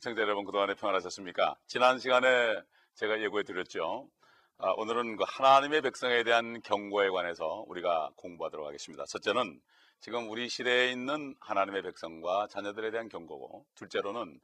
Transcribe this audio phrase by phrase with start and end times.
[0.00, 1.58] 시청자 여러분 그동안에 평안하셨습니까?
[1.66, 2.54] 지난 시간에
[2.94, 4.08] 제가 예고해 드렸죠.
[4.56, 9.04] 아, 오늘은 그 하나님의 백성에 대한 경고에 관해서 우리가 공부하도록 하겠습니다.
[9.10, 9.60] 첫째는
[10.00, 14.40] 지금 우리 시대에 있는 하나님의 백성과 자녀들에 대한 경고고, 둘째로는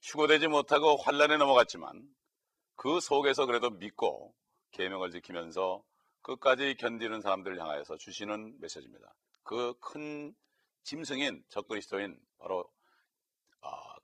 [0.00, 2.04] 휴고되지 못하고 환란에 넘어갔지만
[2.76, 4.32] 그 속에서 그래도 믿고
[4.70, 5.82] 계명을 지키면서
[6.22, 9.12] 끝까지 견디는 사람들을 향하여서 주시는 메시지입니다.
[9.42, 10.32] 그 큰
[10.84, 12.79] 짐승인 적그리스도인 바로 아,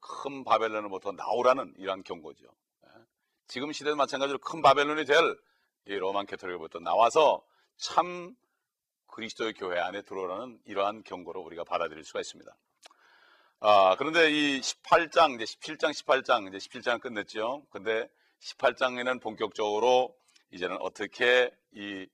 [0.06, 2.44] 큰 바벨론으로부터 나오라는 이러한 경고죠.
[2.84, 2.90] 예.
[3.48, 7.44] 지금 시대도 마찬가지로 큰 바벨론이 될이 로만 캐토릭으로부터 나와서
[7.76, 8.34] 참
[9.08, 12.54] 그리스도의 교회 안에 들어오라는 이러한 경고로 우리가 받아들일 수가 있습니다.
[13.60, 17.64] 아, 그런데 이 18장, 이제 17장, 18장, 이제 17장을 끝냈죠.
[17.70, 18.08] 근데
[18.40, 20.14] 18장에는 본격적으로
[20.50, 22.06] 이제는 어떻게 이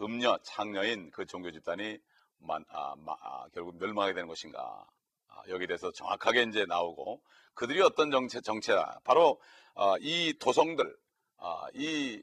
[0.00, 1.98] 음녀, 창녀인 그 종교 집단이
[2.38, 4.86] 만, 아, 마, 아, 결국 멸망하게 되는 것인가.
[5.30, 7.22] 아, 여기에 대해서 정확하게 이제 나오고
[7.54, 9.00] 그들이 어떤 정체, 정체다.
[9.04, 9.40] 바로
[9.74, 10.96] 아, 이 도성들,
[11.38, 12.22] 아, 이,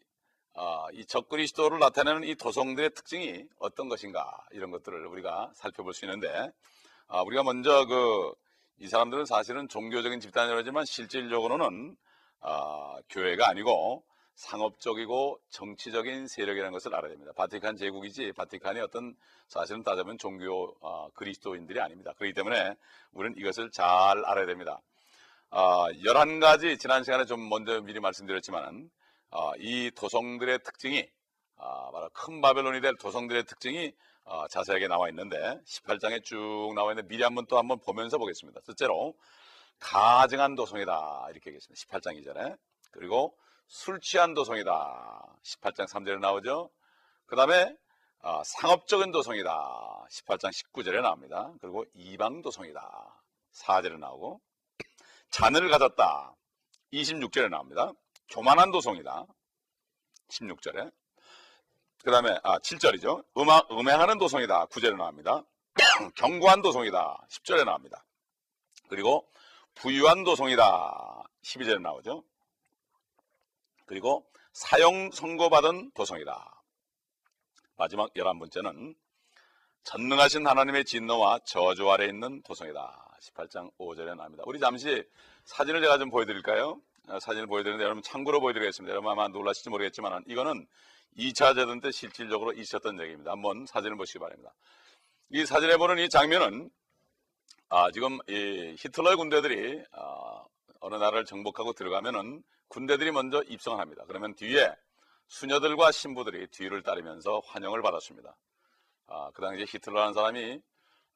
[0.56, 6.52] 아, 이 적그리스도를 나타내는 이 도성들의 특징이 어떤 것인가 이런 것들을 우리가 살펴볼 수 있는데
[7.08, 8.48] 아, 우리가 먼저 그
[8.80, 11.96] 이 사람들은 사실은 종교적인 집단이라지만 실질적으로는
[12.42, 14.04] 아, 교회가 아니고
[14.38, 17.34] 상업적이고 정치적인 세력이라는 것을 알아야 됩니다.
[17.36, 19.16] 바티칸 제국이지 바티칸이 어떤
[19.48, 22.14] 사실은 따져보면 종교 어, 그리스도인들이 아닙니다.
[22.18, 22.76] 그렇기 때문에
[23.14, 23.88] 우리는 이것을 잘
[24.24, 24.80] 알아야 됩니다.
[25.50, 28.92] 어, 11가지 지난 시간에 좀 먼저 미리 말씀드렸지만
[29.32, 31.10] 어, 이 도성들의 특징이
[31.56, 33.92] 어, 바로 큰 바벨론이 될 도성들의 특징이
[34.24, 38.62] 어, 자세하게 나와 있는데 18장에 쭉 나와 있는데 미리 한번 또 한번 보면서 보겠습니다.
[38.62, 39.16] 첫째로
[39.80, 41.88] 가증한 도성이다 이렇게 얘기했습니다.
[41.88, 42.56] 18장 이전에
[42.92, 43.36] 그리고
[43.68, 45.40] 술 취한 도성이다.
[45.44, 46.70] 18장 3절에 나오죠.
[47.26, 47.76] 그 다음에
[48.20, 50.08] 어, 상업적인 도성이다.
[50.10, 51.54] 18장 19절에 나옵니다.
[51.62, 53.22] 그리고 이방 도성이다.
[53.54, 54.42] 4절에 나오고
[55.30, 56.36] 잔을 가졌다.
[56.94, 57.92] 26절에 나옵니다.
[58.30, 59.26] 교만한 도성이다.
[60.30, 60.92] 16절에
[62.04, 63.26] 그 다음에 아 7절이죠.
[63.38, 64.68] 음하, 음행하는 도성이다.
[64.68, 65.44] 9절에 나옵니다.
[66.16, 67.28] 경고한 도성이다.
[67.30, 68.06] 10절에 나옵니다.
[68.88, 69.28] 그리고
[69.76, 71.24] 부유한 도성이다.
[71.44, 72.24] 12절에 나오죠.
[73.88, 76.64] 그리고 사형 선고받은 도성이다.
[77.78, 78.96] 마지막 열한 번째는
[79.84, 83.18] 전능하신 하나님의 진노와 저주 아래 있는 도성이다.
[83.22, 84.44] 18장 5절에 나옵니다.
[84.46, 85.04] 우리 잠시
[85.46, 86.80] 사진을 제가 좀 보여드릴까요?
[87.08, 88.92] 어, 사진을 보여드리는데 여러분 참고로 보여드리겠습니다.
[88.92, 90.68] 여러분 아마 놀라실지 모르겠지만 이거는
[91.18, 93.32] 2차 대전 때 실질적으로 있었던 얘기입니다.
[93.32, 94.54] 한번 사진을 보시기 바랍니다.
[95.30, 96.70] 이 사진에 보는 이 장면은
[97.70, 100.44] 아, 지금 이 히틀러의 군대들이 아,
[100.82, 104.04] 어느 나라를 정복하고 들어가면은 군대들이 먼저 입성을 합니다.
[104.08, 104.76] 그러면 뒤에
[105.28, 108.36] 수녀들과 신부들이 뒤를 따르면서 환영을 받았습니다.
[109.08, 110.62] 아, 그 당시에 히틀러라는 사람이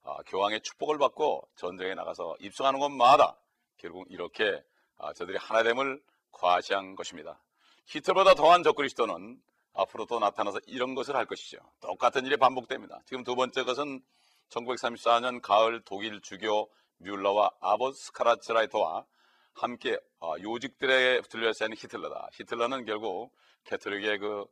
[0.03, 3.37] 아, 교황의 축복을 받고 전쟁에 나가서 입성하는 것마다
[3.77, 4.63] 결국 이렇게
[4.97, 6.01] 아, 저들이 하나됨을
[6.31, 7.41] 과시한 것입니다.
[7.85, 9.41] 히틀러보다 더한 적그리스도는
[9.73, 11.57] 앞으로 또 나타나서 이런 것을 할 것이죠.
[11.81, 13.01] 똑같은 일이 반복됩니다.
[13.05, 14.01] 지금 두 번째 것은
[14.49, 19.05] 1934년 가을 독일 주교 뮬러와 아버스 카라츠라이터와
[19.53, 22.29] 함께 어, 요직들에 들려있는 히틀러다.
[22.33, 23.31] 히틀러는 결국
[23.65, 24.45] 캐톨릭의 그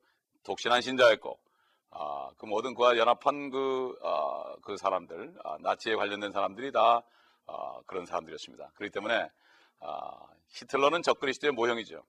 [0.43, 1.39] 독신한 신자였고
[1.91, 7.01] 아, 그 모든 그와 연합한 그, 아, 그 사람들, 아, 나치에 관련된 사람들이 다
[7.47, 8.71] 아, 그런 사람들이었습니다.
[8.75, 9.29] 그렇기 때문에
[9.79, 10.11] 아,
[10.49, 12.03] 히틀러는 적그리스도의 모형이죠.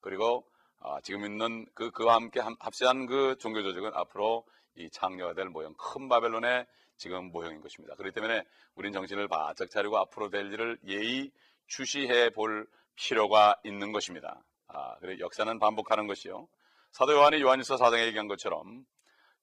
[0.00, 0.44] 그리고
[0.80, 4.44] 아, 지금 있는 그 그와 함께 합세한 그 종교 조직은 앞으로
[4.76, 7.94] 이 창녀가 될 모형, 큰 바벨론의 지금 모형인 것입니다.
[7.96, 11.30] 그렇기 때문에 우린 정신을 바짝 차리고 앞으로 될 일을 예의
[11.68, 14.42] 주시해 볼 필요가 있는 것입니다.
[14.66, 16.48] 아, 그래 역사는 반복하는 것이요.
[16.92, 18.84] 사도 요한이 요한일서 4장에 얘기한 것처럼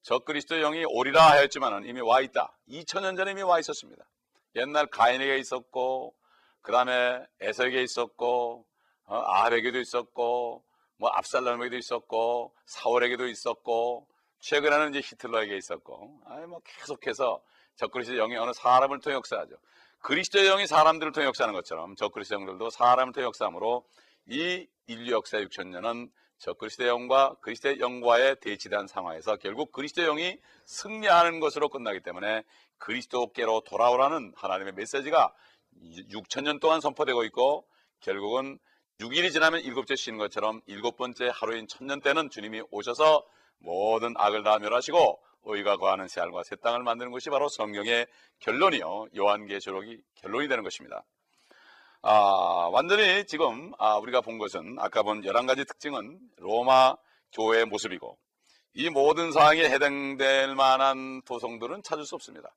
[0.02, 2.56] 적그리스도 영이 오리라 하였지만 이미 와 있다.
[2.68, 4.04] 2000년 전에 이미 와 있었습니다.
[4.56, 6.14] 옛날 가인에게 있었고
[6.62, 8.66] 그 다음에 에서에게 있었고
[9.04, 10.64] 어, 아합에게도 있었고
[10.98, 14.08] 뭐 압살롬에게도 있었고 사울에게도 있었고
[14.40, 17.42] 최근에는 이제 히틀러에게 있었고 아니 뭐 계속해서
[17.76, 19.56] 적그리스도 영이 어느 사람을 통해 역사하죠.
[20.06, 23.84] 그리스도의 영이 사람들을 통해 역사하는 것처럼 저 그리스도 영들도 사람을 통해 역사함으로
[24.28, 30.38] 이 인류 역사 6천 년은 저 그리스도의 영과 그리스도의 영과의 대치된 상황에서 결국 그리스도의 영이
[30.66, 32.44] 승리하는 것으로 끝나기 때문에
[32.78, 35.34] 그리스도께로 돌아오라는 하나님의 메시지가
[36.12, 37.66] 6천 년 동안 선포되고 있고
[37.98, 38.60] 결국은
[39.00, 43.26] 6일이 지나면 일곱째 쉬는 것처럼 일곱 번째 하루인 천년 때는 주님이 오셔서
[43.58, 48.06] 모든 악을 다 멸하시고 의가 거하는 새 하늘과 새 땅을 만드는 것이 바로 성경의
[48.40, 51.04] 결론이요 요한계시록이 결론이 되는 것입니다.
[52.02, 56.94] 아, 완전히 지금 아, 우리가 본 것은 아까 본 11가지 특징은 로마
[57.32, 58.16] 교회의 모습이고
[58.74, 62.54] 이 모든 사항에 해당될 만한 도성들은 찾을 수 없습니다.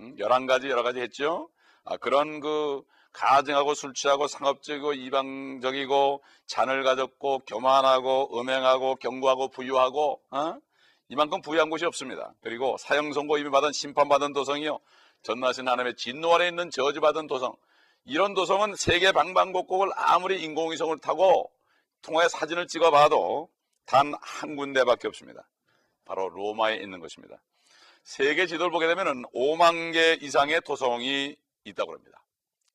[0.00, 1.48] 음, 11가지 여러 가지 했죠.
[1.84, 10.58] 아, 그런 그 가증하고 술 취하고 상업적이고 이방적이고 잔을 가졌고 교만하고 음행하고 경고하고 부유하고 어?
[11.12, 12.32] 이만큼 부유한 곳이 없습니다.
[12.40, 14.78] 그리고 사형 선고 이미 받은 심판받은 도성이요
[15.22, 17.54] 전나신 하나님의 진노 아래 있는 저주받은 도성
[18.06, 21.52] 이런 도성은 세계 방방곡곡을 아무리 인공위성을 타고
[22.00, 23.50] 통화에 사진을 찍어봐도
[23.84, 25.46] 단 한 군데밖에 없습니다.
[26.06, 27.42] 바로 로마에 있는 것입니다.
[28.04, 32.24] 세계 지도를 보게 되면 5만 개 이상의 도성이 있다고 합니다.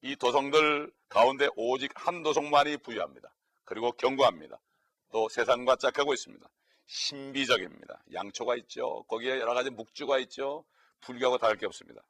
[0.04, 3.34] 이 도성들 가운데 오직 한 도성만이 부유합니다.
[3.66, 4.60] 그리고 견고합니다.
[5.12, 6.48] 또 세상과 짝하고 있습니다.
[6.88, 8.04] 신비적입니다.
[8.14, 9.04] 양초가 있죠.
[9.04, 10.66] 거기에 여러 가지 묵주가 있죠.
[11.02, 12.02] 불교하고 다를 게 없습니다.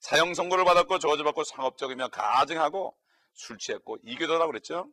[0.00, 2.96] 사형 선고를 받았고 저주받고 상업적이며 가증하고
[3.32, 4.92] 술 취했고 이교도라고 그랬죠.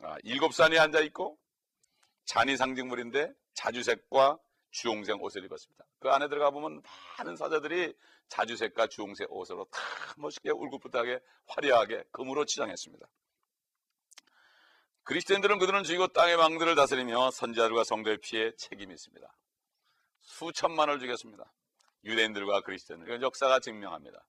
[0.00, 1.38] 아, 일곱 산이 앉아 있고
[2.26, 4.38] 잔이 상징물인데 자주색과
[4.72, 5.84] 주홍색 옷을 입었습니다.
[6.00, 6.82] 그 안에 들어가 보면
[7.18, 7.94] 많은 사자들이
[8.28, 9.80] 자주색과 주홍색 옷으로 다
[10.18, 13.06] 멋있게 울긋불긋하게 화려하게 금으로 치장했습니다.
[15.06, 19.32] 그리스도인들은 그들은 죽이고 땅의 왕들을 다스리며 선지자들과 성도의 피해 책임이 있습니다.
[20.20, 21.52] 수천만을 죽였습니다.
[22.04, 23.06] 유대인들과 그리스도인들.
[23.06, 24.26] 이건 역사가 증명합니다.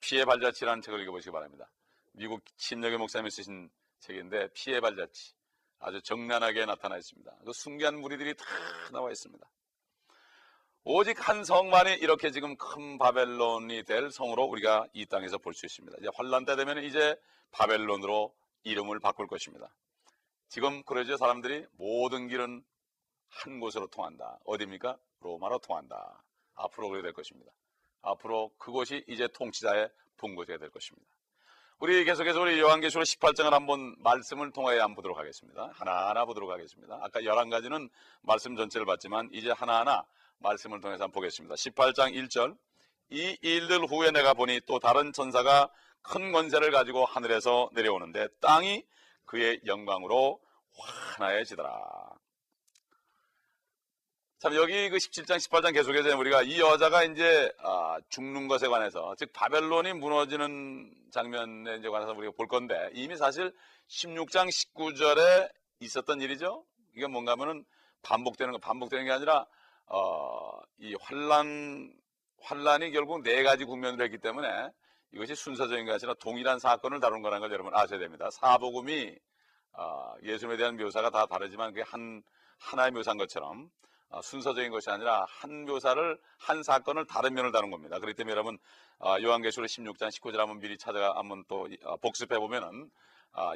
[0.00, 1.70] 피해 발자취라는 책을 읽어보시기 바랍니다.
[2.12, 3.68] 미국 신력의 목사님이 쓰신
[4.00, 5.34] 책인데 피해 발자취
[5.80, 7.30] 아주 정난하게 나타나 있습니다.
[7.44, 8.44] 그 순기한 무리들이 다
[8.92, 9.46] 나와 있습니다.
[10.84, 15.98] 오직 한 성만이 이렇게 지금 큰 바벨론이 될 성으로 우리가 이 땅에서 볼 수 있습니다.
[16.00, 17.20] 이제 환란 때 되면 이제
[17.50, 19.68] 바벨론으로 이름을 바꿀 것입니다.
[20.48, 22.64] 지금 그러죠 사람들이 모든 길은
[23.28, 24.38] 한 곳으로 통한다.
[24.44, 24.96] 어디입니까?
[25.20, 26.22] 로마로 통한다.
[26.54, 27.52] 앞으로 그렇게 될 것입니다.
[28.02, 31.06] 앞으로 그곳이 이제 통치자의 본곳이 될 것입니다.
[31.78, 35.70] 우리 계속해서 우리 요한계시록 18장을 한번 말씀을 통하여 한번 보도록 하겠습니다.
[35.74, 36.98] 하나하나 보도록 하겠습니다.
[37.02, 37.90] 아까 11가지는
[38.22, 40.06] 말씀 전체를 봤지만 이제 하나하나
[40.38, 41.54] 말씀을 통해서 한번 보겠습니다.
[41.54, 42.56] 18장 1절
[43.10, 45.70] 이 일들 후에 내가 보니 또 다른 천사가
[46.00, 48.84] 큰 권세를 가지고 하늘에서 내려오는데 땅이
[49.26, 50.40] 그의 영광으로
[50.78, 52.16] 환하여지더라.
[54.38, 59.32] 참 여기 그 17장 18장 계속해서 우리가 이 여자가 이제 아, 죽는 것에 관해서 즉
[59.32, 63.52] 바벨론이 무너지는 장면에 이제 관해서 우리가 볼 건데 이미 사실
[63.88, 65.50] 16장 19절에
[65.80, 66.64] 있었던 일이죠.
[66.94, 67.64] 이게 뭔가 하면은
[68.02, 69.46] 반복되는 거 반복되는 게 아니라
[69.86, 71.92] 어, 이 환란
[72.42, 74.48] 환란이 결국 네 가지 국면으로 했기 때문에
[75.12, 78.30] 이것이 순서적인 것이 아니라 동일한 사건을 다룬 거라는 걸 여러분 아셔야 됩니다.
[78.30, 79.16] 사복음이
[79.72, 82.22] 어, 예수님에 대한 묘사가 다 다르지만 그게 한
[82.58, 83.70] 하나의 묘사인 것처럼
[84.08, 87.98] 어, 순서적인 것이 아니라 한 묘사를 한 사건을 다른 면을 다룬 겁니다.
[87.98, 88.58] 그렇기 때문에 여러분
[88.98, 92.90] 어, 요한계시록 16장 19절 한번 미리 찾아가 한번 또 어, 복습해 보면은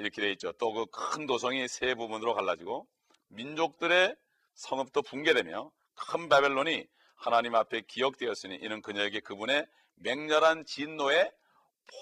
[0.00, 0.52] 이렇게 돼 있죠.
[0.52, 2.86] 또 그 큰 도성이 세 부분으로 갈라지고
[3.28, 4.14] 민족들의
[4.52, 9.66] 성읍도 붕괴되며 큰 바벨론이 하나님 앞에 기억되었으니 이는 그녀에게 그분의
[9.96, 11.32] 맹렬한 진노의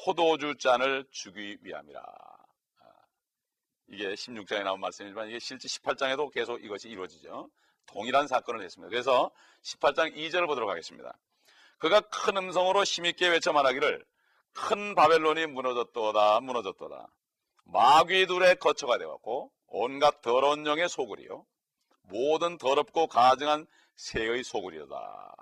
[0.04, 2.02] 포도주 잔을 주기 위함이라.
[3.90, 7.50] 이게 16장에 나온 말씀이지만 이게 실제 18장에도 계속 이것이 이루어지죠.
[7.86, 8.90] 동일한 사건을 했습니다.
[8.90, 9.30] 그래서
[9.62, 11.18] 18장 2절을 보도록 하겠습니다.
[11.78, 14.04] 그가 큰 음성으로 힘있게 외쳐 말하기를
[14.52, 17.08] 큰 바벨론이 무너졌도다 무너졌도다
[17.64, 21.46] 마귀들의 거처가 되었고 온갖 더러운 영의 소굴이요
[22.02, 25.34] 모든 더럽고 가증한 새의 소굴이다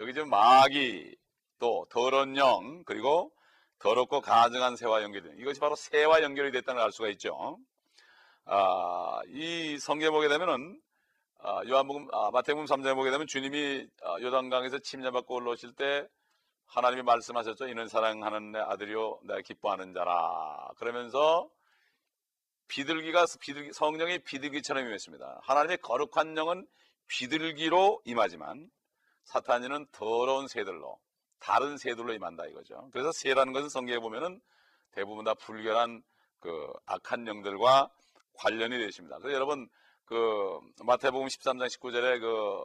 [0.00, 1.16] 여기 지금 마귀
[1.62, 3.30] 또 더러운 영 그리고
[3.78, 7.56] 더럽고 가증한 새와 연결된 이것이 바로 새와 연결이 됐다는 걸 알 수가 있죠.
[8.46, 10.80] 아, 이 성경에 보게 되면은
[11.44, 16.04] 아, 요한복음, 아, 마태복음 3장에 보게 되면 주님이 아, 요단강에서 침례받고 올라오실 때
[16.66, 17.68] 하나님이 말씀하셨죠.
[17.68, 20.68] 이는 사랑하는 내 아들이요 내가 기뻐하는 자라.
[20.78, 21.48] 그러면서
[22.66, 25.40] 비둘기가 비둘기 성령이 비둘기처럼 임했습니다.
[25.44, 26.66] 하나님의 거룩한 영은
[27.06, 28.68] 비둘기로 임하지만
[29.26, 30.98] 사탄이는 더러운 새들로
[31.42, 32.88] 다른 새들로 임한다 이거죠.
[32.92, 34.40] 그래서 새라는 것은 성경에 보면은
[34.92, 36.02] 대부분 다 불결한
[36.38, 37.90] 그 악한 영들과
[38.34, 39.18] 관련이 되십니다.
[39.18, 39.68] 그래서 여러분
[40.04, 42.64] 그 마태복음 13장 19절에 그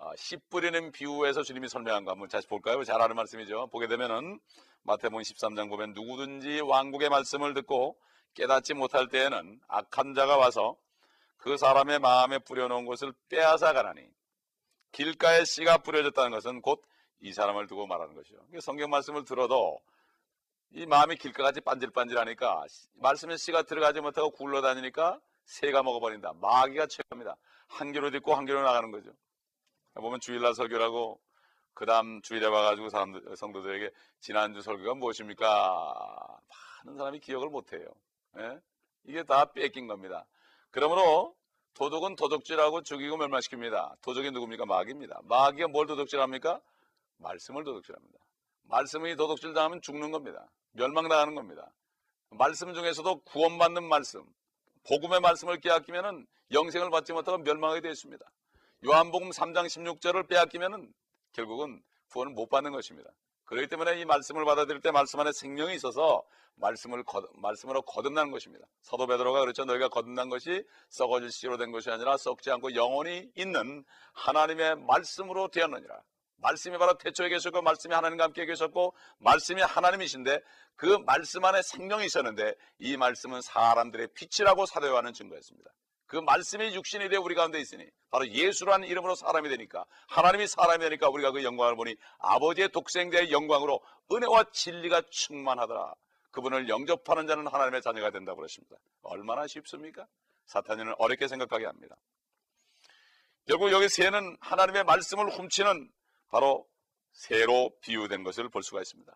[0.00, 2.82] 어, 씨 뿌리는 비유에서 주님이 설명한 거 한번 다시 볼까요?
[2.84, 3.68] 잘 아는 말씀이죠.
[3.68, 4.38] 보게 되면은
[4.82, 7.96] 마태복음 13장 보면 누구든지 왕국의 말씀을 듣고
[8.34, 10.76] 깨닫지 못할 때에는 악한 자가 와서
[11.36, 14.02] 그 사람의 마음에 뿌려놓은 것을 빼앗아 가라니
[14.92, 16.82] 길가에 씨가 뿌려졌다는 것은 곧
[17.20, 18.38] 이 사람을 두고 말하는 것이죠.
[18.60, 19.80] 성경 말씀을 들어도
[20.70, 26.34] 이 마음이 길가같이 반질반질하니까 말씀에 씨가 들어가지 못하고 굴러다니니까 새가 먹어버린다.
[26.34, 27.36] 마귀가 최고입니다.
[27.68, 29.10] 한 개로 듣고 한 개로 나가는 거죠.
[29.94, 31.20] 보면 주일날 설교라고
[31.74, 36.40] 그 다음 주일에 와가지고 사람들, 성도들에게 지난주 설교가 무엇입니까?
[36.84, 37.86] 많은 사람이 기억을 못해요.
[38.38, 38.60] 예?
[39.04, 40.26] 이게 다 뺏긴 겁니다.
[40.70, 41.34] 그러므로
[41.74, 44.00] 도둑은 도둑질하고 죽이고 멸망시킵니다.
[44.02, 44.66] 도둑이 누굽니까?
[44.66, 45.20] 마귀입니다.
[45.24, 46.60] 마귀가 뭘 도둑질합니까?
[47.18, 48.18] 말씀을 도둑질합니다.
[48.64, 50.50] 말씀이 도둑질 당하면 죽는 겁니다.
[50.72, 51.72] 멸망당하는 겁니다.
[52.30, 54.24] 말씀 중에서도 구원받는 말씀,
[54.86, 58.24] 복음의 말씀을 빼앗기면은 영생을 받지 못하고 멸망하게 되어 있습니다.
[58.86, 60.92] 요한복음 3장 16절을 빼앗기면은
[61.32, 63.10] 결국은 구원을 못 받는 것입니다.
[63.44, 66.22] 그렇기 때문에 이 말씀을 받아들일 때 말씀 안에 생명이 있어서
[66.56, 68.66] 말씀을 거, 말씀으로 거듭나는 것입니다.
[68.82, 69.64] 사도 베드로가 그렇죠.
[69.64, 76.02] 너희가 거듭난 것이 썩어질 씨로 된 것이 아니라 썩지 않고 영원히 있는 하나님의 말씀으로 되었느니라.
[76.38, 80.40] 말씀이 바로 태초에 계셨고 말씀이 하나님과 함께 계셨고 말씀이 하나님이신데
[80.76, 85.70] 그 말씀 안에 생명이 있었는데 이 말씀은 사람들의 빛이라고 사도요하는 증거였습니다.
[86.06, 91.10] 그 말씀이 육신이 되어 우리 가운데 있으니 바로 예수라는 이름으로 사람이 되니까 하나님이 사람이 되니까
[91.10, 93.80] 우리가 그 영광을 보니 아버지의 독생자의 영광으로
[94.10, 95.94] 은혜와 진리가 충만하더라.
[96.30, 98.76] 그분을 영접하는 자는 하나님의 자녀가 된다고 그러십니다.
[99.02, 100.06] 얼마나 쉽습니까?
[100.46, 101.96] 사탄이는 어렵게 생각하게 합니다.
[103.46, 105.90] 결국 여기 새는 하나님의 말씀을 훔치는
[106.28, 106.66] 바로
[107.12, 109.12] 새로 비유된 것을 볼 수가 있습니다.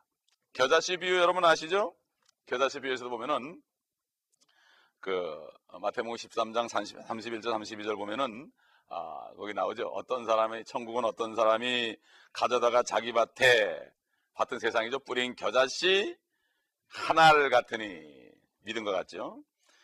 [0.55, 1.95] 겨자씨 비유 여러분 아시죠?
[2.47, 3.63] 겨자씨 비유에서도 보면은
[5.01, 5.47] 그
[5.81, 8.51] 마태복음 13장 30, 31절 32절 보면은
[8.89, 9.89] 아, 거기 나오죠.
[9.89, 11.97] 어떤 사람이 천국은 어떤 사람이
[12.33, 13.81] 가져다가 자기 밭에
[14.35, 15.01] 밭은 세상이죠.
[15.01, 16.17] 뿌린 겨자씨
[16.89, 18.03] 하나를 같으니
[18.61, 19.43] 믿은 것 같죠.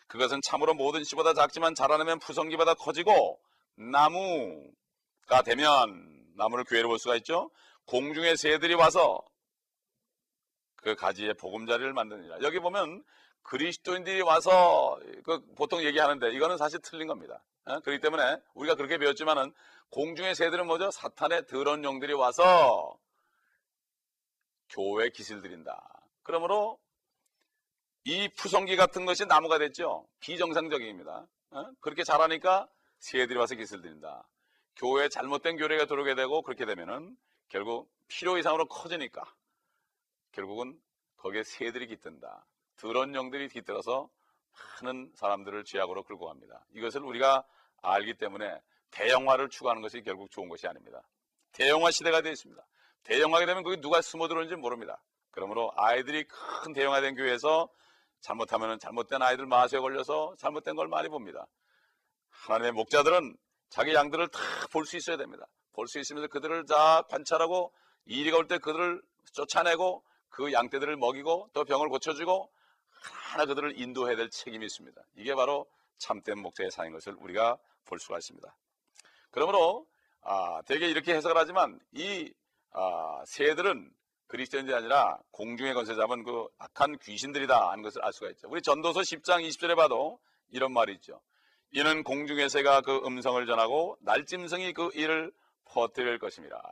[0.09, 3.41] 그것은 참으로 모든 씨보다 작지만 자라나면 푸성기보다 커지고
[3.77, 7.51] 나무가 되면 나무를 교회로 볼 수가 있죠.
[7.87, 9.21] 공중의 새들이 와서
[10.77, 12.39] 그 가지에 보금자리를 만드니라.
[12.43, 13.05] 여기 보면
[13.43, 17.43] 그리스도인들이 와서 그 보통 얘기하는데 이거는 사실 틀린 겁니다.
[17.65, 17.81] 어?
[17.81, 19.53] 그렇기 때문에 우리가 그렇게 배웠지만은
[19.91, 20.91] 공중의 새들은 뭐죠?
[20.91, 22.97] 사탄의 더러운 영들이 와서
[24.69, 25.83] 교회 기술 드린다.
[26.23, 26.79] 그러므로
[28.05, 30.07] 이 푸성기 같은 것이 나무가 됐죠.
[30.21, 31.27] 비정상적입니다.
[31.51, 31.71] 어?
[31.81, 32.69] 그렇게 자라니까
[33.01, 34.29] 새들이 와서 기술 드린다.
[34.79, 37.17] 교회에 잘못된 교례가 들어오게 되고 그렇게 되면은
[37.49, 39.23] 결국 필요 이상으로 커지니까
[40.33, 40.81] 결국은
[41.17, 42.47] 거기에 새들이 깃든다.
[42.77, 44.09] 더러운 영들이 깃들어서
[44.83, 46.65] 많은 사람들을 죄악으로 끌고 갑니다.
[46.75, 47.45] 이것을 우리가
[47.83, 51.03] 알기 때문에 대형화를 추구하는 것이 결국 좋은 것이 아닙니다.
[51.53, 52.65] 대형화 시대가 되어 있습니다.
[53.03, 55.03] 대형화가 되면 거기 누가 숨어 들어오는지 모릅니다.
[55.31, 57.69] 그러므로 아이들이 큰 대형화된 교회에서
[58.21, 61.47] 잘못하면 잘못된 아이들 마수에 걸려서 잘못된 걸 많이 봅니다.
[62.31, 63.37] 하나님의 목자들은
[63.71, 65.47] 자기 양들을 다 볼 수 있어야 됩니다.
[65.73, 67.73] 볼 수 있으면서 그들을 다 관찰하고
[68.07, 72.51] 일이가 올 때 그들을 쫓아내고 그 양떼들을 먹이고 또 병을 고쳐주고
[73.33, 75.01] 하나 그들을 인도해야 될 책임이 있습니다.
[75.17, 75.67] 이게 바로
[75.99, 78.55] 참된 목자의 사인 것을 우리가 볼 수가 있습니다.
[79.31, 79.87] 그러므로
[80.23, 82.33] 아, 대개 이렇게 해석을 하지만 이
[82.73, 83.91] 아, 새들은
[84.27, 88.49] 그리스도인이 아니라 공중의 건세 잡은 그 악한 귀신들이다 하는 것을 알 수가 있죠.
[88.51, 90.19] 우리 전도서 10장 20절에 봐도
[90.51, 91.21] 이런 말이 있죠.
[91.71, 95.33] 이는 공중의 새가 그 음성을 전하고 날짐승이 그 일을
[95.67, 96.63] 퍼뜨릴 것입니다.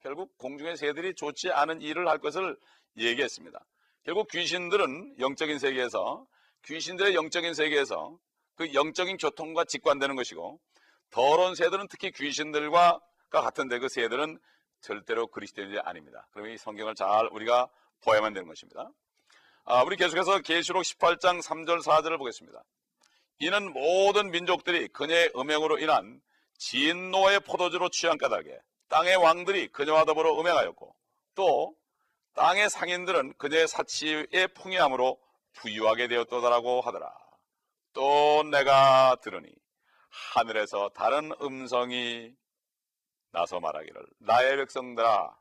[0.00, 2.56] 결국 공중의 새들이 좋지 않은 일을 할 것을
[2.96, 3.64] 얘기했습니다.
[4.04, 6.26] 결국 귀신들은 영적인 세계에서
[6.64, 8.18] 귀신들의 영적인 세계에서
[8.56, 10.60] 그 영적인 교통과 직관되는 것이고
[11.10, 14.38] 더러운 새들은 특히 귀신들과 같은데 그 새들은
[14.80, 16.26] 절대로 그리스도인이 아닙니다.
[16.32, 17.68] 그러면 이 성경을 잘 우리가
[18.02, 18.90] 보아야만 되는 것입니다.
[19.64, 22.64] 아, 우리 계속해서 계시록 18장 3절 4절을 보겠습니다.
[23.42, 26.20] 이는 모든 민족들이 그녀의 음행으로 인한
[26.58, 28.56] 진노의 포도주로 취한 까닭에
[28.88, 30.94] 땅의 왕들이 그녀와 더불어 음행하였고
[31.34, 31.74] 또
[32.34, 35.20] 땅의 상인들은 그녀의 사치의 풍요함으로
[35.54, 37.12] 부유하게 되었더라고 하더라.
[37.94, 39.52] 또 내가 들으니
[40.34, 42.32] 하늘에서 다른 음성이
[43.32, 45.36] 나서 말하기를 나의 백성들아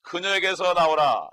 [0.00, 1.30] 그녀에게서 나오라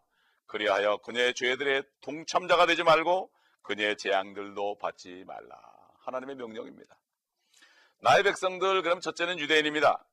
[0.47, 3.31] 그리하여 그녀의 죄들의 동참자가 되지 말고
[3.61, 5.72] 그녀의 재앙들도 받지 말라
[6.05, 6.97] 하나님의 명령입니다.
[7.99, 10.05] 나의 백성들 그럼 첫째는 유대인입니다.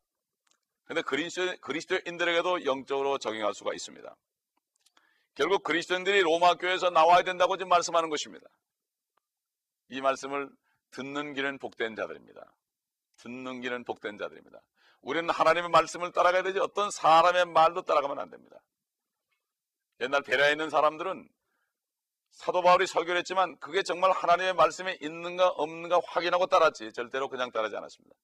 [0.84, 4.16] 근데 그리스도, 그리스도인들에게도 영적으로 적용할 수가 있습니다.
[5.34, 8.46] 결국 그리스도인들이 로마 교회에서 나와야 된다고 지금 말씀하는 것입니다.
[9.88, 10.50] 이 말씀을
[10.90, 12.52] 듣는 길은 복된 자들입니다.
[13.18, 14.60] 듣는 길은 복된 자들입니다.
[15.02, 18.60] 우리는 하나님의 말씀을 따라가야 되지 어떤 사람의 말도 따라가면 안 됩니다.
[20.00, 21.28] 옛날 베라에 있는 사람들은
[22.30, 27.76] 사도 바울이 설교를 했지만 그게 정말 하나님의 말씀에 있는가 없는가 확인하고 따랐지 절대로 그냥 따르지
[27.76, 28.14] 않았습니다.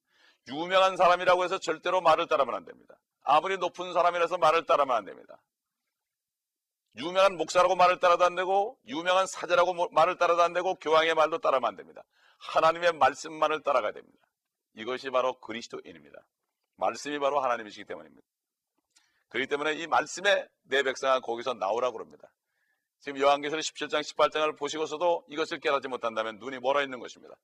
[0.49, 2.97] 유명한 사람이라고 해서 절대로 말을 따르면 안 됩니다.
[3.25, 5.43] 아무리 높은 사람이라서 말을 따르면 안 됩니다.
[6.97, 11.69] 유명한 목사라고 말을 따라도 안 되고 유명한 사제라고 말을 따라도 안 되고 교황의 말도 따르면
[11.69, 12.03] 안 됩니다.
[12.39, 14.19] 하나님의 말씀만을 따라가야 됩니다.
[14.75, 16.27] 이것이 바로 그리스도인입니다.
[16.77, 18.27] 말씀이 바로 하나님이시기 때문입니다.
[19.29, 22.31] 그렇기 때문에 이 말씀에 내 백성아 거기서 나오라고 그럽니다.
[23.01, 27.35] 지금 요한계시록 17장 18장을 보시고서도 이것을 깨닫지 못한다면 눈이 멀어 있는 것입니다.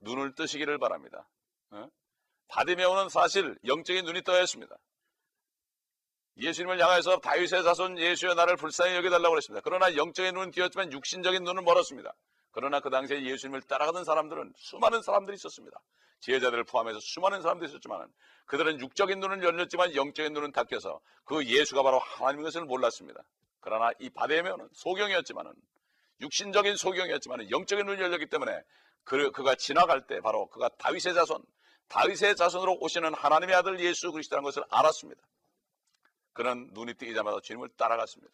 [0.00, 1.28] 눈을 뜨시기를 바랍니다.
[1.70, 1.88] 어?
[2.48, 4.76] 바디메오는 사실 영적인 눈이 떠야 했습니다.
[6.38, 9.62] 예수님을 향해서 다윗의 자손 예수여 나를 불쌍히 여겨달라고 그랬습니다.
[9.64, 12.12] 그러나 영적인 눈은 띄었지만 육신적인 눈은 멀었습니다.
[12.50, 15.78] 그러나 그 당시에 예수님을 따라가던 사람들은 수많은 사람들이 있었습니다.
[16.20, 18.08] 지혜자들을 포함해서 수많은 사람들이 있었지만
[18.46, 23.22] 그들은 육적인 눈은 열렸지만 영적인 눈은 닫혀서 그 예수가 바로 하나님인 것을 몰랐습니다.
[23.66, 25.52] 그러나 이 바데메오는 소경이었지만은
[26.20, 28.62] 육신적인 소경이었지만 영적인 눈이 열렸기 때문에
[29.02, 31.44] 그, 그가 지나갈 때 바로 그가 다윗의 자손,
[31.88, 35.20] 다윗의 자손으로 오시는 하나님의 아들 예수 그리스도라는 것을 알았습니다.
[36.32, 38.32] 그는 눈이 뜨이자마자 주님을 따라갔습니다.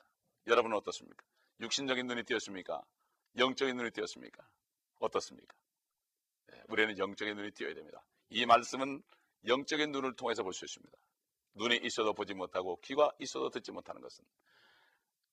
[0.49, 1.25] 여러분은 어떻습니까?
[1.61, 2.83] 육신적인 눈이 띄었습니까?
[3.39, 4.47] 영적인 눈이 띄었습니까?
[4.99, 5.57] 어떻습니까?
[6.49, 8.05] 네, 우리는 영적인 눈이 띄어야 됩니다.
[8.29, 9.03] 이 말씀은
[9.47, 10.95] 영적인 눈을 통해서 볼 수 있습니다.
[11.55, 14.23] 눈이 있어도 보지 못하고 귀가 있어도 듣지 못하는 것은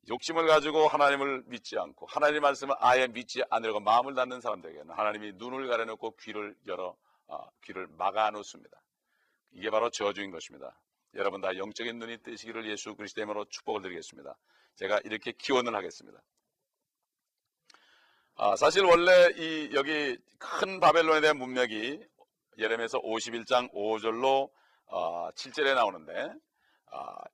[0.10, 5.68] 욕심을 가지고 하나님을 믿지 않고 하나님의 말씀을 아예 믿지 않으려고 마음을 닫는 사람들에게는 하나님이 눈을
[5.68, 6.96] 가려놓고 귀를 열어
[7.28, 8.82] 어, 귀를 막아 놓습니다.
[9.52, 10.80] 이게 바로 저주인 것입니다.
[11.14, 14.36] 여러분 다 영적인 눈이 뜨시기를 예수 그리스도의 이름으로 축복을 드리겠습니다.
[14.76, 16.20] 제가 이렇게 기원을 하겠습니다.
[18.36, 22.00] 아, 사실 원래 이 여기 큰 바벨론에 대한 문맥이
[22.58, 24.50] 예레미야서 51장 5절로
[24.86, 26.34] 어, 7절에 나오는데 아,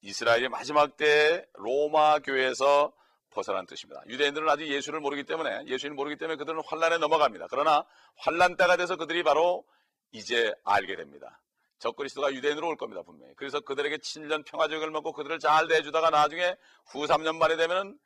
[0.02, 2.94] 이스라엘이 마지막 때 로마 교회에서
[3.32, 4.02] 벗어난 뜻입니다.
[4.08, 7.48] 유대인들은 아직 예수를 모르기 때문에 예수를 모르기 때문에 그들은 환란에 넘어갑니다.
[7.50, 7.86] 그러나
[8.18, 9.66] 환란 때가 돼서 그들이 바로
[10.12, 11.42] 이제 알게 됩니다.
[11.80, 13.34] 적그리스도가 유대인으로 올 겁니다 분명히.
[13.36, 18.00] 그래서 그들에게 7년 평화적을 먹고 그들을 잘 대해주다가 나중에 후 3년 만에 되면은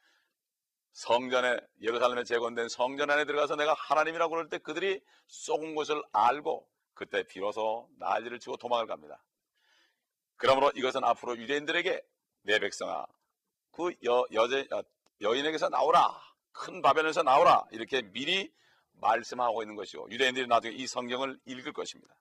[0.92, 7.24] 성전에 예루살렘에 재건된 성전 안에 들어가서 내가 하나님이라고 그럴 때 그들이 속은 것을 알고 그때
[7.24, 9.24] 비로소 난리를 치고 도망을 갑니다.
[10.40, 12.02] 그러므로 이것은 앞으로 유대인들에게
[12.44, 13.06] 내 백성아
[13.72, 14.68] 그 여, 여제,
[15.22, 16.20] 여인에게서 나오라
[16.52, 18.52] 큰 바벨에서 나오라 이렇게 미리
[18.94, 22.16] 말씀하고 있는 것이고 유대인들이 나중에 이 성경을 읽을 것입니다.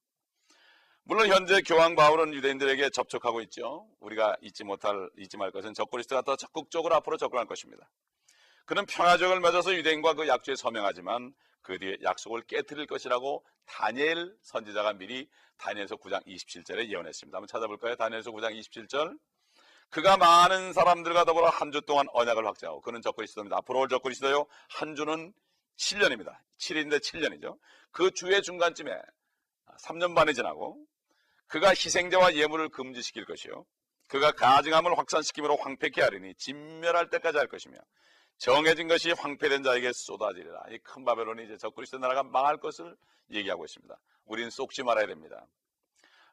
[1.05, 3.89] 물론 현재 교황 바울은 유대인들에게 접촉하고 있죠.
[4.01, 7.89] 우리가 잊지 못할 잊지 말 것은 적그리스도가 더 적극적으로 앞으로 접근할 것입니다.
[8.67, 11.33] 그는 평화적을 맺어서 유대인과 그 약주에 서명하지만
[11.69, 15.29] 그 뒤에 약속을 깨뜨릴 것이라고 다니엘 선지자가 미리
[15.59, 17.37] 다니엘서 9장 27절에 예언했습니다.
[17.37, 17.95] 한번 찾아볼까요?
[17.97, 19.19] 다니엘서 9장 27절.
[19.91, 23.59] 그가 많은 사람들과 더불어 한 주 동안 언약을 확정하고 그는 적그리스도입니다.
[23.59, 24.47] 앞으로 올 적그리스도요.
[24.71, 25.35] 한 주는
[25.77, 26.39] 7년입니다.
[26.59, 27.59] 7일인데 7년이죠.
[27.91, 28.91] 그 주의 중간쯤에
[29.85, 30.83] 3년 반이 지나고
[31.49, 33.67] 그가 희생자와 예물을 금지시킬 것이요.
[34.07, 37.77] 그가 가증함을 확산시키므로 황폐케 하리니 진멸할 때까지 할 것이며
[38.39, 40.63] 정해진 것이 황폐된 자에게 쏟아지리라.
[40.71, 42.97] 이 큰 바벨론이 이제 적그리스도 나라가 망할 것을
[43.31, 43.97] 얘기하고 있습니다.
[44.27, 45.45] 우리는 쏙지 말아야 됩니다.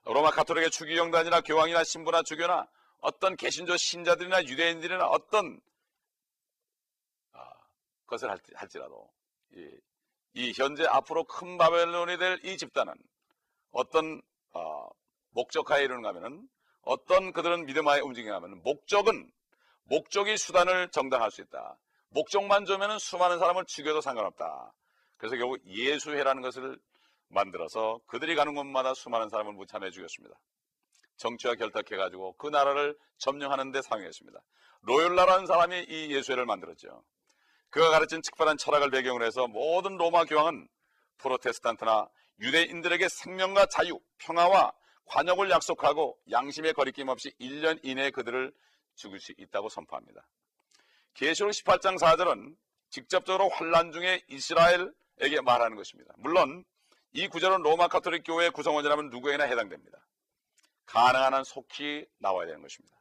[0.06, 2.68] 로마 카톨릭의 추기경단이나 교황이나 신부나 주교나
[3.00, 5.60] 어떤 개신조 신자들이나 유대인들이나 어떤
[7.34, 7.52] 아,
[8.06, 9.12] 것을 할지라도
[9.56, 9.70] 이,
[10.34, 12.94] 이, 현재 앞으로 큰 바벨론이 될 이 집단은
[13.72, 14.22] 어떤
[14.54, 14.88] 어,
[15.32, 16.48] 목적하에 이르는가 하면은
[16.82, 19.32] 어떤 그들은 믿음하에 움직이냐면 목적은
[19.86, 21.78] 목적이 수단을 정당할 수 있다.
[22.16, 24.74] 목적만 좋으면 수많은 사람을 죽여도 상관없다.
[25.18, 26.80] 그래서 결국 예수회라는 것을
[27.28, 30.40] 만들어서 그들이 가는 곳마다 수많은 사람을 무참해 죽였습니다.
[31.18, 34.40] 정치와 결탁해가지고 그 나라를 점령하는 데 사용했습니다.
[34.84, 37.04] 로열라라는 사람이 이 예수회를 만들었죠.
[37.70, 40.70] 그가 가르친 특별한 철학을 배경으로 해서 모든 로마 교황은
[41.18, 42.08] 프로테스탄트나
[42.40, 44.72] 유대인들에게 생명과 자유, 평화와
[45.08, 48.54] 관역을 약속하고 양심의 거리낌 없이 1년 이내에 그들을
[48.96, 50.26] 죽일 수 있다고 선포합니다.
[51.16, 52.56] 계시록 18장 4절은
[52.90, 56.14] 직접적으로 환란 중에 이스라엘에게 말하는 것입니다.
[56.18, 56.64] 물론
[57.14, 60.06] 이 구절은 로마 카톨릭 교회 구성원이라면 누구에나 해당됩니다.
[60.86, 62.96] 가능한 한 속히 나와야 되는 것입니다.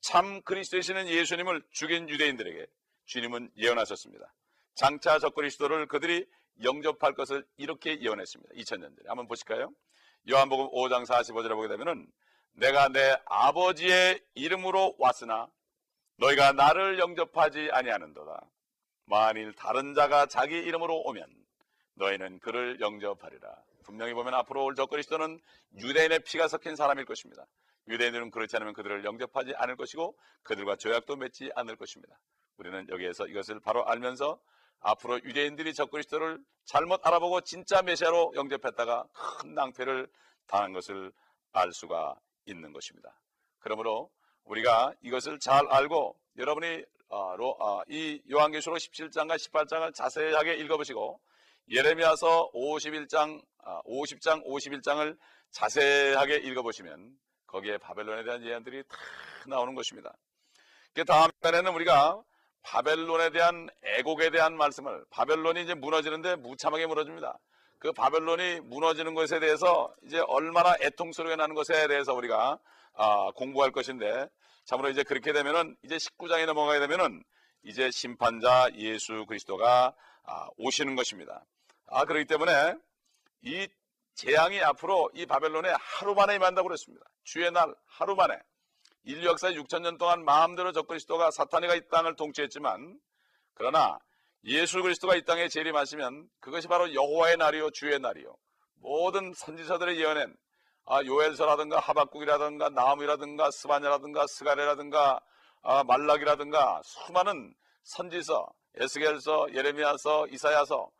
[0.00, 2.66] 참 그리스도이시는 예수님을 죽인 유대인들에게
[3.06, 4.32] 주님은 예언하셨습니다.
[4.74, 6.26] 장차 적 그리스도를 그들이
[6.62, 8.54] 영접할 것을 이렇게 예언했습니다.
[8.54, 9.08] 2000년 전에.
[9.08, 9.72] 한번 보실까요?
[10.30, 12.06] 요한복음 5장 45절에 보게 되면은
[12.52, 15.48] 내가 내 아버지의 이름으로 왔으나
[16.20, 18.46] 너희가 나를 영접하지 아니하는도다.
[19.06, 21.26] 만일 다른 자가 자기 이름으로 오면
[21.94, 23.56] 너희는 그를 영접하리라.
[23.84, 25.40] 분명히 보면 앞으로 올 적그리스도는
[25.78, 27.46] 유대인의 피가 섞인 사람일 것입니다.
[27.88, 32.14] 유대인들은 그렇지 않으면 그들을 영접하지 않을 것이고 그들과 조약도 맺지 않을 것입니다.
[32.58, 34.38] 우리는 여기에서 이것을 바로 알면서
[34.80, 40.06] 앞으로 유대인들이 적그리스도를 잘못 알아보고 진짜 메시아로 영접했다가 큰 낭패를
[40.46, 41.12] 당한 것을
[41.52, 43.18] 알 수가 있는 것입니다.
[43.58, 44.10] 그러므로
[44.44, 51.20] 우리가 이것을 잘 알고 여러분이 어, 어, 이 요한계시록 17장과 18장을 자세하게 읽어보시고
[51.70, 53.42] 예레미야서 51장,
[53.84, 55.16] 50장, 51장을
[55.50, 58.96] 자세하게 읽어보시면 거기에 바벨론에 대한 예언들이 다
[59.46, 60.12] 나오는 것입니다.
[60.92, 62.22] 그 다음 편에는 우리가
[62.62, 67.38] 바벨론에 대한 애곡에 대한 말씀을 바벨론이 이제 무너지는데 무참하게 무너집니다.
[67.80, 72.58] 그 바벨론이 무너지는 것에 대해서 이제 얼마나 애통스러워 나는 것에 대해서 우리가
[72.92, 74.28] 아, 공부할 것인데
[74.66, 77.24] 참으로 이제 그렇게 되면은 이제 19장에 넘어가게 되면은
[77.62, 81.46] 이제 심판자 예수 그리스도가 아, 오시는 것입니다.
[81.86, 82.74] 아 그렇기 때문에
[83.42, 83.66] 이
[84.14, 87.06] 재앙이 앞으로 이 바벨론에 하루 만에 임한다고 그랬습니다.
[87.24, 88.38] 주의 날 하루 만에
[89.04, 93.00] 인류 역사 6천 년 동안 마음대로 적그리스도가 사탄이가 이 땅을 통치했지만
[93.54, 93.98] 그러나
[94.44, 98.34] 예수 그리스도가 이 땅에 재림하시면 그것이 바로 여호와의 날이요 주의 날이요.
[98.76, 100.34] 모든 선지서들의 예언엔
[100.86, 105.20] 아, 요엘서라든가 하박국이라든가 나무이라든가 스바냐라든가 스가레라든가
[105.62, 110.90] 아, 말락이라든가 수많은 선지서 에스겔서 예레미야서 이사야서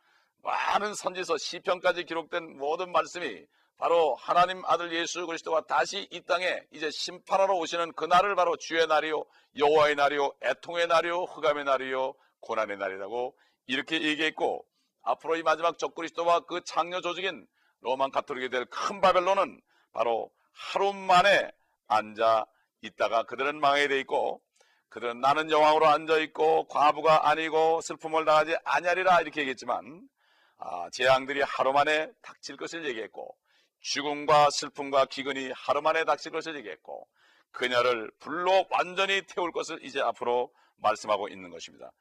[0.43, 3.45] 많은 선지서 시편까지 기록된 모든 말씀이
[3.77, 8.85] 바로 하나님 아들 예수 그리스도가 다시 이 땅에 이제 심판하러 오시는 그 날을 바로 주의
[8.85, 9.25] 날이요
[9.57, 14.65] 여호와의 날이요 애통의 날이요 흑암의 날이요 고난의 날이라고 이렇게 얘기했고
[15.03, 17.47] 앞으로 이 마지막 적그리스도와 그 창녀 조직인
[17.81, 19.59] 로만 가톨릭이 될 큰 바벨론은
[19.93, 21.51] 바로 하루 만에
[21.87, 22.45] 앉아
[22.81, 24.41] 있다가 그들은 망하게 돼 있고
[24.89, 30.07] 그들은 나는 여왕으로 앉아 있고 과부가 아니고 슬픔을 당하지 아니하리라 이렇게 얘기했지만
[30.57, 33.35] 아, 재앙들이 하루 만에 닥칠 것을 얘기했고
[33.79, 37.07] 죽음과 슬픔과 기근이 하루 만에 닥칠 것을 얘기했고
[37.51, 41.91] 그녀를 불로 완전히 태울 것을 이제 앞으로 말씀하고 있는 것입니다.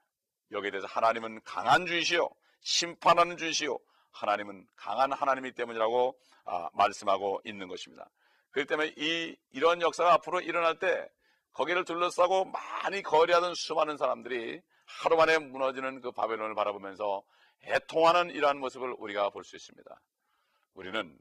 [0.52, 2.28] 여기에 대해서 하나님은 강한 주이시요
[2.60, 3.78] 심판하는 주이시요
[4.12, 8.10] 하나님은 강한 하나님이기 때문이라고 아, 말씀하고 있는 것입니다.
[8.50, 11.08] 그렇기 때문에 이 이런 역사가 앞으로 일어날 때
[11.52, 17.22] 거기를 둘러싸고 많이 거리하던 수많은 사람들이 하루 만에 무너지는 그 바벨론을 바라보면서
[17.62, 20.00] 애통하는 이러한 모습을 우리가 볼 수 있습니다.
[20.74, 21.18] 우리는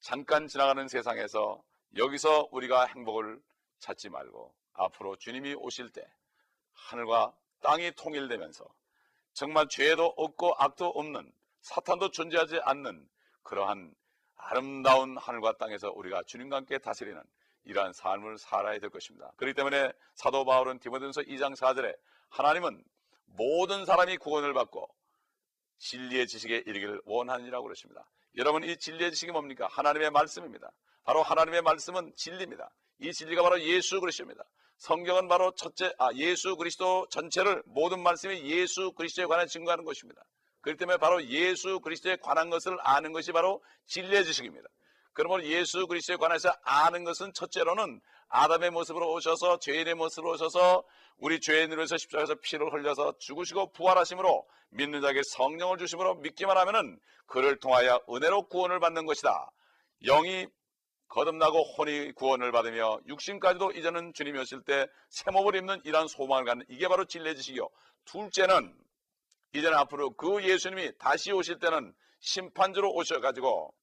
[0.00, 1.62] 잠깐 지나가는 세상에서
[1.96, 3.40] 여기서 우리가 행복을
[3.78, 6.06] 찾지 말고 앞으로 주님이 오실 때
[6.74, 8.64] 하늘과 땅이 통일되면서
[9.32, 13.08] 정말 죄도 없고 악도 없는 사탄도 존재하지 않는
[13.42, 13.94] 그러한
[14.36, 17.22] 아름다운 하늘과 땅에서 우리가 주님과 함께 다스리는
[17.64, 19.32] 이러한 삶을 살아야 될 것입니다.
[19.36, 21.94] 그렇기 때문에 사도 바울은 디모데전서 2장 4절에
[22.30, 22.82] 하나님은
[23.26, 24.88] 모든 사람이 구원을 받고
[25.78, 28.08] 진리의 지식에 이르기를 원하느니라고 그러십니다.
[28.36, 29.68] 여러분 이 진리의 지식이 뭡니까?
[29.70, 30.70] 하나님의 말씀입니다.
[31.04, 32.70] 바로 하나님의 말씀은 진리입니다.
[33.00, 34.44] 이 진리가 바로 예수 그리스도입니다.
[34.78, 40.22] 성경은 바로 첫째 아 예수 그리스도 전체를 모든 말씀이 예수 그리스도에 관해 증거하는 것입니다.
[40.60, 44.68] 그렇기 때문에 바로 예수 그리스도에 관한 것을 아는 것이 바로 진리의 지식입니다.
[45.12, 50.84] 그러므로 예수 그리스도에 관해서 아는 것은 첫째로는 아담의 모습으로 오셔서 죄인의 모습으로 오셔서
[51.18, 57.58] 우리 죄인으로 서 십자가에서 피를 흘려서 죽으시고 부활하심으로 믿는 자에게 성령을 주심으로 믿기만 하면은 그를
[57.58, 59.50] 통하여 은혜로 구원을 받는 것이다.
[60.04, 60.46] 영이
[61.08, 66.86] 거듭나고 혼이 구원을 받으며 육신까지도 이제는 주님이 오실 때 새목을 입는 이러한 소망을 갖는 이게
[66.88, 67.68] 바로 진리의 지식이요.
[68.04, 68.76] 둘째는
[69.54, 73.74] 이제는 앞으로 그 예수님이 다시 오실 때는 심판주로 오셔가지고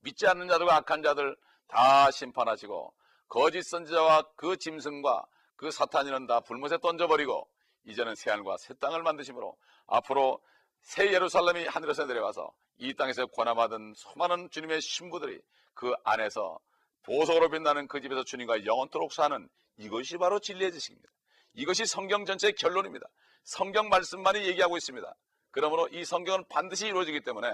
[0.00, 1.36] 믿지 않는 자들과 악한 자들
[1.66, 2.94] 다 심판하시고
[3.28, 7.48] 거짓 선지자와 그 짐승과 그 사탄이는 다 불못에 던져버리고
[7.84, 10.40] 이제는 새하늘과 새 땅을 만드심으로 앞으로
[10.82, 15.40] 새 예루살렘이 하늘에서 내려와서 이 땅에서 권함하던 수많은 주님의 신부들이
[15.74, 16.58] 그 안에서
[17.02, 21.08] 보석으로 빛나는 그 집에서 주님과 영원토록 사는 이것이 바로 진리의 지식입니다.
[21.54, 23.06] 이것이 성경 전체의 결론입니다.
[23.44, 25.14] 성경 말씀만이 얘기하고 있습니다.
[25.50, 27.48] 그러므로 이 성경은 반드시 이루어지기 때문에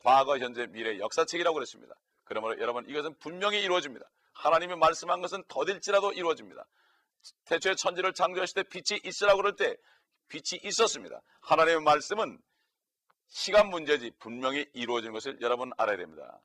[0.00, 1.94] 과거, 현재, 미래 역사책이라고 그랬습니다.
[2.24, 4.06] 그러므로 여러분 이것은 분명히 이루어집니다.
[4.34, 6.66] 하나님이 말씀한 것은 더딜지라도 이루어집니다.
[7.46, 9.76] 태초에 천지를 창조하실 때 빛이 있으라고 그럴 때
[10.28, 11.20] 빛이 있었습니다.
[11.40, 12.38] 하나님의 말씀은
[13.28, 16.40] 시간 문제지 분명히 이루어지는 것을 여러분 알아야 됩니다.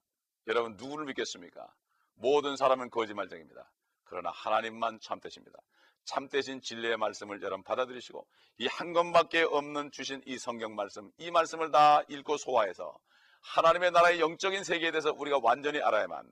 [0.47, 1.67] 여러분 누구를 믿겠습니까?
[2.15, 3.71] 모든 사람은 거짓말쟁입니다.
[4.03, 5.59] 그러나 하나님만 참되십니다.
[6.05, 11.71] 참되신 진리의 말씀을 여러분 받아들이시고 이 한 권밖에 없는 주신 이 성경 말씀 이 말씀을
[11.71, 12.97] 다 읽고 소화해서
[13.41, 16.27] 하나님의 나라의 영적인 세계에 대해서 우리가 완전히 알아야만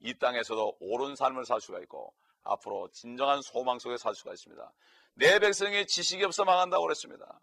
[0.00, 2.12] 이 땅에서도 옳은 삶을 살 수가 있고
[2.42, 4.72] 앞으로 진정한 소망 속에 살 수가 있습니다.
[5.14, 7.40] 내 백성의 지식이 없어 망한다고 그랬습니다.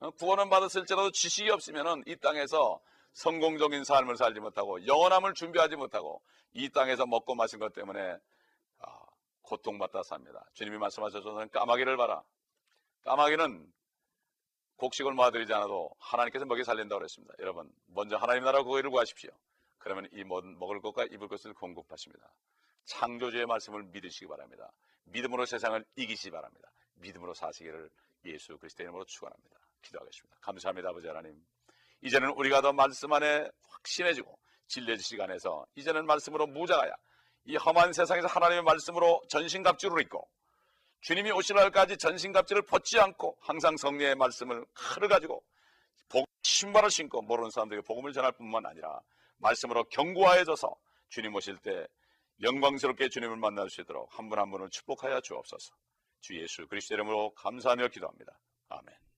[0.00, 2.80] 어, 구원은 받았을지라도 지식이 없으면 이 땅에서
[3.12, 8.16] 성공적인 삶을 살지 못하고 영원함을 준비하지 못하고 이 땅에서 먹고 마신 것 때문에
[8.78, 9.00] 아,
[9.42, 10.44] 고통받다 삽니다.
[10.54, 12.22] 주님이 말씀하셨던 까마귀를 봐라.
[13.02, 13.70] 까마귀는
[14.76, 17.34] 곡식을 모아드리지 않아도 하나님께서 먹여 살린다고 그랬습니다.
[17.38, 19.30] 여러분 먼저 하나님 나라 구호를 구하십시오.
[19.78, 22.32] 그러면 이 먹을 것과 입을 것을 공급하십니다.
[22.84, 24.72] 창조주의 말씀을 믿으시기 바랍니다.
[25.04, 26.70] 믿음으로 세상을 이기시기 바랍니다.
[26.94, 27.90] 믿음으로 사시기를
[28.24, 29.58] 예수 그리스도의 이름으로 축원합니다.
[29.82, 30.38] 기도하겠습니다.
[30.40, 31.34] 감사합니다, 아버지 하나님.
[32.02, 34.38] 이제는 우리가 더 말씀 안에 확신해지고
[34.68, 36.92] 진리의 시간에서 이제는 말씀으로 무장하여
[37.44, 40.28] 이 험한 세상에서 하나님의 말씀으로 전신갑주를 입고
[41.00, 45.42] 주님이 오실 날까지 전신갑주를 벗지 않고 항상 성령의 말씀을 칼을 가지고
[46.08, 49.00] 복 신발을 신고 모르는 사람들에게 복음을 전할 뿐만 아니라
[49.38, 50.74] 말씀으로 견고하여져서
[51.08, 51.86] 주님 오실 때
[52.42, 55.74] 영광스럽게 주님을 만날 수 있도록 한분한 분을 축복하여 주옵소서.
[56.20, 58.38] 주 예수 그리스도 이름으로 감사하며 기도합니다.
[58.68, 59.09] 아멘.